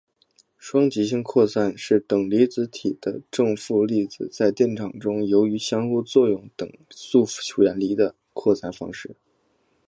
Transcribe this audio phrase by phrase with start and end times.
[0.57, 7.23] 双极性扩散是等离子体的正负粒子在电场中由于相互作用等速
[7.61, 9.15] 远离的扩散方式。